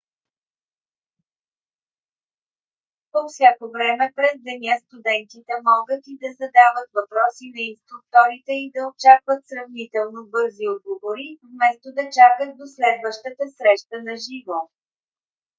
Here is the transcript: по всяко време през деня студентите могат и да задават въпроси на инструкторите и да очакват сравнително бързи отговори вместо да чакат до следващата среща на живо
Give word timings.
по 3.11 3.19
всяко 3.27 3.65
време 3.75 4.05
през 4.15 4.35
деня 4.47 4.75
студентите 4.85 5.53
могат 5.71 6.03
и 6.11 6.15
да 6.23 6.29
задават 6.41 6.89
въпроси 6.99 7.45
на 7.55 7.61
инструкторите 7.73 8.53
и 8.63 8.71
да 8.75 8.81
очакват 8.91 9.41
сравнително 9.47 10.19
бързи 10.33 10.65
отговори 10.75 11.37
вместо 11.49 11.87
да 11.97 12.03
чакат 12.17 12.51
до 12.59 12.65
следващата 12.75 13.43
среща 13.57 13.95
на 14.07 14.13
живо 14.25 14.59